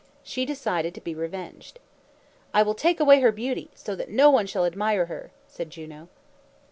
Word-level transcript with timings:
She 0.23 0.47
decided 0.47 0.95
to 0.95 0.99
be 1.01 1.13
revenged. 1.13 1.77
"I 2.55 2.63
will 2.63 2.73
take 2.73 2.99
away 2.99 3.19
her 3.21 3.31
beauty, 3.31 3.69
so 3.75 3.95
that 3.95 4.09
no 4.09 4.31
one 4.31 4.47
shall 4.47 4.65
admire 4.65 5.05
her," 5.05 5.29
said 5.47 5.69
Juno. 5.69 6.09